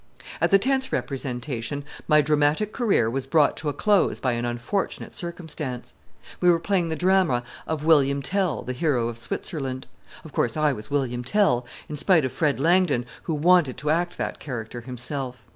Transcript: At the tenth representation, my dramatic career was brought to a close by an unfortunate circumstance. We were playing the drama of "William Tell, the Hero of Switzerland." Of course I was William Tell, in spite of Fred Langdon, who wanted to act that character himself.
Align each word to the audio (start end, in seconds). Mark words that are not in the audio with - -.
At 0.41 0.49
the 0.49 0.57
tenth 0.57 0.91
representation, 0.91 1.85
my 2.07 2.21
dramatic 2.21 2.73
career 2.73 3.07
was 3.07 3.27
brought 3.27 3.55
to 3.57 3.69
a 3.69 3.73
close 3.73 4.19
by 4.19 4.31
an 4.31 4.45
unfortunate 4.45 5.13
circumstance. 5.13 5.93
We 6.39 6.49
were 6.49 6.59
playing 6.59 6.89
the 6.89 6.95
drama 6.95 7.43
of 7.67 7.83
"William 7.83 8.23
Tell, 8.23 8.63
the 8.63 8.73
Hero 8.73 9.09
of 9.09 9.19
Switzerland." 9.19 9.85
Of 10.25 10.33
course 10.33 10.57
I 10.57 10.73
was 10.73 10.89
William 10.89 11.23
Tell, 11.23 11.67
in 11.87 11.97
spite 11.97 12.25
of 12.25 12.33
Fred 12.33 12.59
Langdon, 12.59 13.05
who 13.25 13.35
wanted 13.35 13.77
to 13.77 13.91
act 13.91 14.17
that 14.17 14.39
character 14.39 14.81
himself. 14.81 15.43